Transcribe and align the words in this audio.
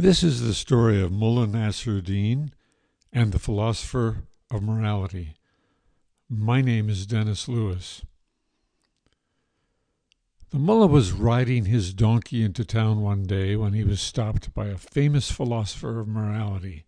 This 0.00 0.22
is 0.22 0.40
the 0.40 0.54
story 0.54 0.98
of 1.02 1.12
Mullah 1.12 1.46
Nasruddin 1.46 2.52
and 3.12 3.32
the 3.32 3.38
philosopher 3.38 4.22
of 4.50 4.62
morality. 4.62 5.34
My 6.26 6.62
name 6.62 6.88
is 6.88 7.04
Dennis 7.04 7.48
Lewis. 7.48 8.00
The 10.48 10.58
mullah 10.58 10.86
was 10.86 11.12
riding 11.12 11.66
his 11.66 11.92
donkey 11.92 12.42
into 12.42 12.64
town 12.64 13.02
one 13.02 13.24
day 13.24 13.56
when 13.56 13.74
he 13.74 13.84
was 13.84 14.00
stopped 14.00 14.54
by 14.54 14.68
a 14.68 14.78
famous 14.78 15.30
philosopher 15.30 16.00
of 16.00 16.08
morality, 16.08 16.86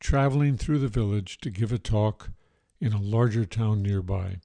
traveling 0.00 0.56
through 0.56 0.80
the 0.80 0.88
village 0.88 1.38
to 1.42 1.48
give 1.48 1.70
a 1.70 1.78
talk 1.78 2.30
in 2.80 2.92
a 2.92 3.00
larger 3.00 3.44
town 3.44 3.82
nearby. 3.82 4.38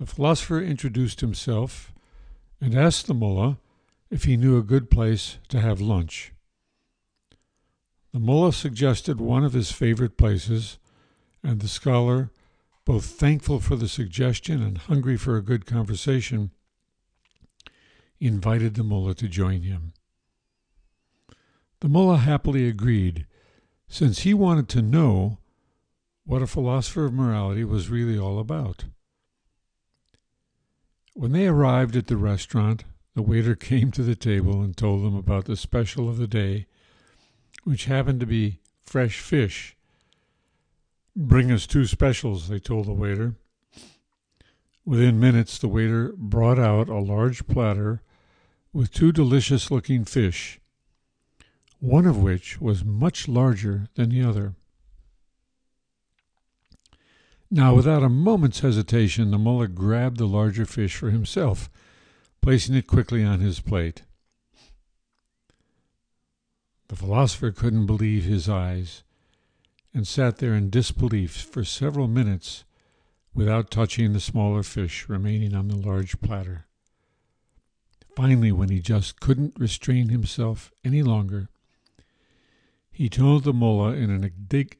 The 0.00 0.06
philosopher 0.06 0.60
introduced 0.60 1.20
himself 1.20 1.92
and 2.60 2.74
asked 2.74 3.06
the 3.06 3.14
mullah 3.14 3.58
if 4.10 4.24
he 4.24 4.36
knew 4.36 4.56
a 4.56 4.62
good 4.62 4.90
place 4.90 5.38
to 5.48 5.60
have 5.60 5.80
lunch. 5.80 6.32
The 8.12 8.20
mullah 8.20 8.52
suggested 8.52 9.20
one 9.20 9.44
of 9.44 9.52
his 9.52 9.72
favorite 9.72 10.16
places, 10.16 10.78
and 11.42 11.60
the 11.60 11.68
scholar, 11.68 12.30
both 12.84 13.04
thankful 13.04 13.60
for 13.60 13.76
the 13.76 13.88
suggestion 13.88 14.62
and 14.62 14.78
hungry 14.78 15.16
for 15.16 15.36
a 15.36 15.42
good 15.42 15.66
conversation, 15.66 16.50
invited 18.18 18.74
the 18.74 18.84
mullah 18.84 19.14
to 19.16 19.28
join 19.28 19.62
him. 19.62 19.92
The 21.80 21.88
mullah 21.88 22.18
happily 22.18 22.66
agreed, 22.66 23.26
since 23.88 24.20
he 24.20 24.32
wanted 24.32 24.68
to 24.70 24.82
know 24.82 25.38
what 26.24 26.42
a 26.42 26.46
philosopher 26.46 27.04
of 27.04 27.12
morality 27.12 27.64
was 27.64 27.90
really 27.90 28.18
all 28.18 28.38
about. 28.38 28.84
When 31.12 31.32
they 31.32 31.46
arrived 31.46 31.96
at 31.96 32.06
the 32.06 32.16
restaurant, 32.16 32.84
the 33.16 33.22
waiter 33.22 33.56
came 33.56 33.90
to 33.90 34.04
the 34.04 34.14
table 34.14 34.62
and 34.62 34.76
told 34.76 35.02
them 35.02 35.16
about 35.16 35.46
the 35.46 35.56
special 35.56 36.08
of 36.08 36.18
the 36.18 36.28
day, 36.28 36.66
which 37.64 37.86
happened 37.86 38.20
to 38.20 38.26
be 38.26 38.60
fresh 38.84 39.18
fish. 39.18 39.76
Bring 41.16 41.50
us 41.50 41.66
two 41.66 41.86
specials, 41.86 42.48
they 42.48 42.60
told 42.60 42.86
the 42.86 42.92
waiter. 42.92 43.34
Within 44.84 45.18
minutes, 45.18 45.58
the 45.58 45.66
waiter 45.66 46.12
brought 46.16 46.58
out 46.58 46.88
a 46.88 46.98
large 46.98 47.48
platter 47.48 48.02
with 48.72 48.92
two 48.92 49.10
delicious 49.10 49.70
looking 49.70 50.04
fish, 50.04 50.60
one 51.80 52.06
of 52.06 52.18
which 52.18 52.60
was 52.60 52.84
much 52.84 53.26
larger 53.26 53.88
than 53.94 54.10
the 54.10 54.22
other. 54.22 54.54
Now, 57.50 57.74
without 57.74 58.02
a 58.02 58.10
moment's 58.10 58.60
hesitation, 58.60 59.30
the 59.30 59.38
mullah 59.38 59.68
grabbed 59.68 60.18
the 60.18 60.26
larger 60.26 60.66
fish 60.66 60.96
for 60.96 61.10
himself 61.10 61.70
placing 62.46 62.76
it 62.76 62.86
quickly 62.86 63.24
on 63.24 63.40
his 63.40 63.58
plate. 63.58 64.04
The 66.86 66.94
philosopher 66.94 67.50
couldn't 67.50 67.86
believe 67.86 68.22
his 68.22 68.48
eyes 68.48 69.02
and 69.92 70.06
sat 70.06 70.38
there 70.38 70.54
in 70.54 70.70
disbelief 70.70 71.32
for 71.32 71.64
several 71.64 72.06
minutes 72.06 72.62
without 73.34 73.68
touching 73.68 74.12
the 74.12 74.20
smaller 74.20 74.62
fish 74.62 75.08
remaining 75.08 75.56
on 75.56 75.66
the 75.66 75.74
large 75.74 76.20
platter. 76.20 76.66
Finally, 78.14 78.52
when 78.52 78.68
he 78.68 78.78
just 78.78 79.18
couldn't 79.18 79.58
restrain 79.58 80.10
himself 80.10 80.70
any 80.84 81.02
longer, 81.02 81.48
he 82.92 83.08
told 83.08 83.42
the 83.42 83.52
mullah 83.52 83.94
in 83.94 84.08
an 84.08 84.32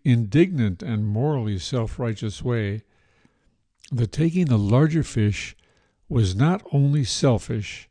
indignant 0.05 0.85
and 0.85 1.05
morally 1.05 1.59
self 1.59 1.99
righteous 1.99 2.45
way 2.45 2.83
that 3.91 4.13
taking 4.13 4.45
the 4.45 4.57
larger 4.57 5.03
fish 5.03 5.57
was 6.09 6.37
not 6.37 6.63
only 6.73 7.05
selfish, 7.05 7.89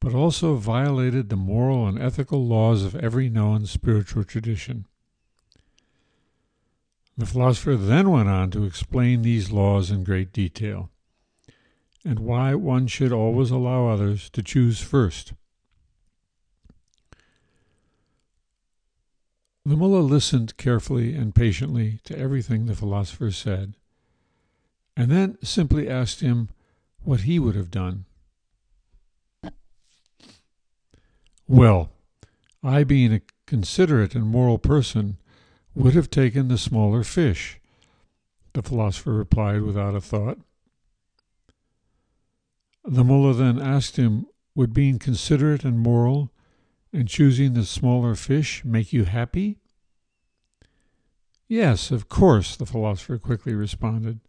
but 0.00 0.14
also 0.14 0.54
violated 0.54 1.28
the 1.28 1.36
moral 1.36 1.86
and 1.86 1.98
ethical 2.00 2.46
laws 2.46 2.84
of 2.84 2.94
every 2.96 3.28
known 3.28 3.66
spiritual 3.66 4.24
tradition. 4.24 4.86
The 7.16 7.26
philosopher 7.26 7.74
then 7.74 8.10
went 8.10 8.28
on 8.28 8.50
to 8.52 8.64
explain 8.64 9.22
these 9.22 9.50
laws 9.50 9.90
in 9.90 10.04
great 10.04 10.32
detail, 10.32 10.90
and 12.04 12.20
why 12.20 12.54
one 12.54 12.86
should 12.86 13.12
always 13.12 13.50
allow 13.50 13.88
others 13.88 14.30
to 14.30 14.42
choose 14.42 14.80
first. 14.80 15.32
The 19.64 19.76
mullah 19.76 20.00
listened 20.00 20.56
carefully 20.56 21.14
and 21.14 21.34
patiently 21.34 21.98
to 22.04 22.16
everything 22.16 22.66
the 22.66 22.76
philosopher 22.76 23.32
said, 23.32 23.74
and 24.96 25.10
then 25.10 25.38
simply 25.42 25.88
asked 25.88 26.20
him 26.20 26.48
what 27.08 27.20
he 27.20 27.38
would 27.38 27.54
have 27.54 27.70
done. 27.70 28.04
Well, 31.46 31.88
I, 32.62 32.84
being 32.84 33.14
a 33.14 33.22
considerate 33.46 34.14
and 34.14 34.26
moral 34.26 34.58
person, 34.58 35.16
would 35.74 35.94
have 35.94 36.10
taken 36.10 36.48
the 36.48 36.58
smaller 36.58 37.02
fish, 37.02 37.60
the 38.52 38.60
philosopher 38.60 39.14
replied 39.14 39.62
without 39.62 39.94
a 39.94 40.02
thought. 40.02 40.36
The 42.84 43.04
mullah 43.04 43.32
then 43.32 43.58
asked 43.58 43.96
him, 43.96 44.26
Would 44.54 44.74
being 44.74 44.98
considerate 44.98 45.64
and 45.64 45.78
moral 45.78 46.30
and 46.92 47.08
choosing 47.08 47.54
the 47.54 47.64
smaller 47.64 48.16
fish 48.16 48.66
make 48.66 48.92
you 48.92 49.04
happy? 49.04 49.56
Yes, 51.48 51.90
of 51.90 52.10
course, 52.10 52.54
the 52.54 52.66
philosopher 52.66 53.16
quickly 53.16 53.54
responded. 53.54 54.20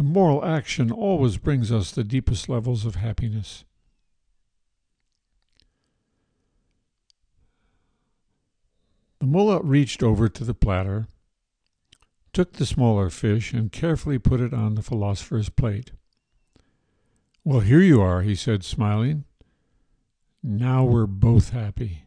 The 0.00 0.04
moral 0.04 0.42
action 0.42 0.90
always 0.90 1.36
brings 1.36 1.70
us 1.70 1.92
the 1.92 2.02
deepest 2.02 2.48
levels 2.48 2.86
of 2.86 2.94
happiness. 2.94 3.66
The 9.18 9.26
mullah 9.26 9.60
reached 9.62 10.02
over 10.02 10.26
to 10.26 10.42
the 10.42 10.54
platter, 10.54 11.06
took 12.32 12.54
the 12.54 12.64
smaller 12.64 13.10
fish, 13.10 13.52
and 13.52 13.70
carefully 13.70 14.18
put 14.18 14.40
it 14.40 14.54
on 14.54 14.74
the 14.74 14.82
philosopher's 14.82 15.50
plate. 15.50 15.90
Well, 17.44 17.60
here 17.60 17.82
you 17.82 18.00
are, 18.00 18.22
he 18.22 18.34
said, 18.34 18.64
smiling. 18.64 19.24
Now 20.42 20.82
we're 20.82 21.04
both 21.04 21.50
happy. 21.50 22.04